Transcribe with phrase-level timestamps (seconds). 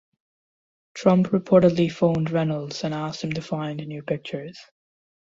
[0.95, 4.57] Trump reportedly phoned Reynolds and asked him to find new pictures.